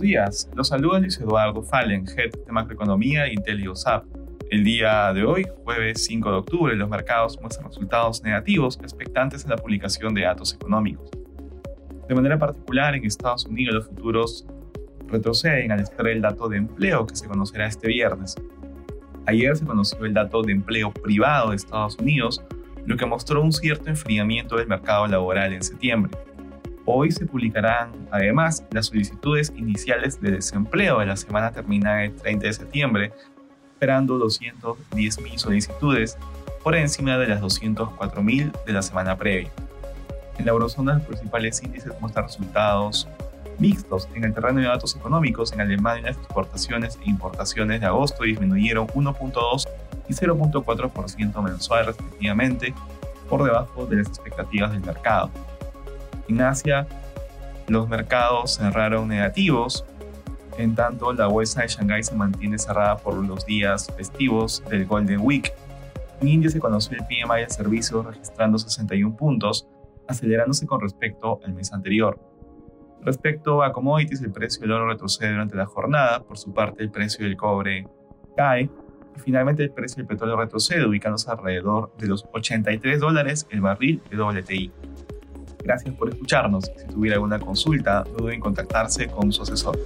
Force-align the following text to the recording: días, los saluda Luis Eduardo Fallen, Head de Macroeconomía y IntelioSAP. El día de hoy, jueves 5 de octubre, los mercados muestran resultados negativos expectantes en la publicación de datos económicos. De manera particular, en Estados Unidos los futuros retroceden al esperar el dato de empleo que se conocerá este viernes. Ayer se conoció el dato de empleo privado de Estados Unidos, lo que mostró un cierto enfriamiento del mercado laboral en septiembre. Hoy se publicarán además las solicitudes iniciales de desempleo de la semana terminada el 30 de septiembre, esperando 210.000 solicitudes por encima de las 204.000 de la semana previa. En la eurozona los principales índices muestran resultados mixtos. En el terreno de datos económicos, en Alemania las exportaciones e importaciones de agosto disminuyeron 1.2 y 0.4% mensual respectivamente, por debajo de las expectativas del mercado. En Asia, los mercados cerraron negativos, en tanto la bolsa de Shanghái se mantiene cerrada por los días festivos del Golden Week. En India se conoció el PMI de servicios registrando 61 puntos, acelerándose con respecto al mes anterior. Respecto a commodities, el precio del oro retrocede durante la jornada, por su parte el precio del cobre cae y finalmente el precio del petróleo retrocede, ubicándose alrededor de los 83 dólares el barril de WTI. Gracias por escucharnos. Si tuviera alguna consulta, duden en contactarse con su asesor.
días, 0.00 0.48
los 0.54 0.68
saluda 0.68 1.00
Luis 1.00 1.18
Eduardo 1.18 1.62
Fallen, 1.62 2.06
Head 2.06 2.30
de 2.46 2.52
Macroeconomía 2.52 3.28
y 3.28 3.34
IntelioSAP. 3.34 4.04
El 4.50 4.62
día 4.62 5.12
de 5.12 5.24
hoy, 5.24 5.46
jueves 5.64 6.04
5 6.04 6.30
de 6.30 6.36
octubre, 6.36 6.76
los 6.76 6.88
mercados 6.88 7.38
muestran 7.40 7.66
resultados 7.66 8.22
negativos 8.22 8.78
expectantes 8.82 9.44
en 9.44 9.50
la 9.50 9.56
publicación 9.56 10.14
de 10.14 10.22
datos 10.22 10.54
económicos. 10.54 11.10
De 12.08 12.14
manera 12.14 12.38
particular, 12.38 12.94
en 12.94 13.04
Estados 13.04 13.46
Unidos 13.46 13.74
los 13.74 13.86
futuros 13.88 14.46
retroceden 15.08 15.72
al 15.72 15.80
esperar 15.80 16.12
el 16.12 16.22
dato 16.22 16.48
de 16.48 16.58
empleo 16.58 17.06
que 17.06 17.16
se 17.16 17.26
conocerá 17.26 17.66
este 17.66 17.88
viernes. 17.88 18.36
Ayer 19.26 19.56
se 19.56 19.66
conoció 19.66 20.04
el 20.04 20.14
dato 20.14 20.42
de 20.42 20.52
empleo 20.52 20.92
privado 20.92 21.50
de 21.50 21.56
Estados 21.56 21.98
Unidos, 21.98 22.42
lo 22.86 22.96
que 22.96 23.06
mostró 23.06 23.42
un 23.42 23.52
cierto 23.52 23.90
enfriamiento 23.90 24.56
del 24.56 24.68
mercado 24.68 25.06
laboral 25.08 25.52
en 25.52 25.62
septiembre. 25.62 26.12
Hoy 26.86 27.10
se 27.12 27.24
publicarán 27.24 27.92
además 28.10 28.62
las 28.70 28.86
solicitudes 28.86 29.52
iniciales 29.56 30.20
de 30.20 30.32
desempleo 30.32 30.98
de 30.98 31.06
la 31.06 31.16
semana 31.16 31.50
terminada 31.50 32.04
el 32.04 32.14
30 32.14 32.46
de 32.46 32.52
septiembre, 32.52 33.12
esperando 33.72 34.18
210.000 34.18 35.38
solicitudes 35.38 36.18
por 36.62 36.74
encima 36.74 37.16
de 37.16 37.28
las 37.28 37.40
204.000 37.40 38.64
de 38.66 38.72
la 38.72 38.82
semana 38.82 39.16
previa. 39.16 39.50
En 40.38 40.44
la 40.44 40.52
eurozona 40.52 40.94
los 40.94 41.04
principales 41.04 41.62
índices 41.62 41.92
muestran 42.00 42.26
resultados 42.26 43.08
mixtos. 43.58 44.08
En 44.14 44.24
el 44.24 44.34
terreno 44.34 44.60
de 44.60 44.66
datos 44.66 44.94
económicos, 44.94 45.52
en 45.52 45.62
Alemania 45.62 46.10
las 46.10 46.18
exportaciones 46.18 46.98
e 47.04 47.08
importaciones 47.08 47.80
de 47.80 47.86
agosto 47.86 48.24
disminuyeron 48.24 48.88
1.2 48.88 49.68
y 50.08 50.12
0.4% 50.12 51.42
mensual 51.42 51.86
respectivamente, 51.86 52.74
por 53.28 53.42
debajo 53.42 53.86
de 53.86 53.96
las 53.96 54.08
expectativas 54.08 54.72
del 54.72 54.82
mercado. 54.82 55.30
En 56.28 56.40
Asia, 56.40 56.86
los 57.68 57.88
mercados 57.88 58.56
cerraron 58.56 59.08
negativos, 59.08 59.84
en 60.58 60.74
tanto 60.74 61.12
la 61.12 61.26
bolsa 61.26 61.62
de 61.62 61.68
Shanghái 61.68 62.02
se 62.02 62.14
mantiene 62.14 62.58
cerrada 62.58 62.96
por 62.96 63.14
los 63.14 63.44
días 63.44 63.92
festivos 63.96 64.62
del 64.68 64.86
Golden 64.86 65.20
Week. 65.20 65.52
En 66.20 66.28
India 66.28 66.50
se 66.50 66.60
conoció 66.60 66.96
el 66.96 67.04
PMI 67.06 67.40
de 67.40 67.50
servicios 67.50 68.06
registrando 68.06 68.58
61 68.58 69.16
puntos, 69.16 69.66
acelerándose 70.08 70.66
con 70.66 70.80
respecto 70.80 71.40
al 71.44 71.54
mes 71.54 71.72
anterior. 71.72 72.18
Respecto 73.02 73.62
a 73.62 73.72
commodities, 73.72 74.22
el 74.22 74.32
precio 74.32 74.62
del 74.62 74.72
oro 74.72 74.88
retrocede 74.88 75.32
durante 75.32 75.56
la 75.56 75.66
jornada, 75.66 76.22
por 76.22 76.38
su 76.38 76.54
parte 76.54 76.82
el 76.82 76.90
precio 76.90 77.24
del 77.24 77.36
cobre 77.36 77.86
cae 78.36 78.70
y 79.16 79.20
finalmente 79.20 79.62
el 79.62 79.70
precio 79.70 79.98
del 79.98 80.06
petróleo 80.06 80.36
retrocede, 80.36 80.86
ubicándose 80.86 81.30
alrededor 81.30 81.92
de 81.98 82.06
los 82.06 82.24
83 82.32 83.00
dólares 83.00 83.46
el 83.50 83.60
barril 83.60 84.02
de 84.10 84.16
WTI. 84.16 84.72
Gracias 85.64 85.94
por 85.94 86.10
escucharnos. 86.10 86.70
Si 86.76 86.86
tuviera 86.86 87.16
alguna 87.16 87.38
consulta, 87.38 88.04
duden 88.16 88.34
en 88.34 88.40
contactarse 88.40 89.08
con 89.08 89.32
su 89.32 89.42
asesor. 89.42 89.78